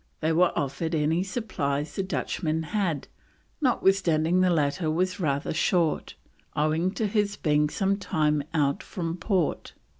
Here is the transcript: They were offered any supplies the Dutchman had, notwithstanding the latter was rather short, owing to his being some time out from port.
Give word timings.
They 0.19 0.31
were 0.31 0.51
offered 0.57 0.95
any 0.95 1.21
supplies 1.21 1.95
the 1.95 2.01
Dutchman 2.01 2.63
had, 2.73 3.07
notwithstanding 3.61 4.41
the 4.41 4.49
latter 4.49 4.89
was 4.89 5.19
rather 5.19 5.53
short, 5.53 6.15
owing 6.55 6.89
to 6.93 7.05
his 7.05 7.35
being 7.35 7.69
some 7.69 7.97
time 7.97 8.41
out 8.51 8.81
from 8.81 9.15
port. 9.17 9.73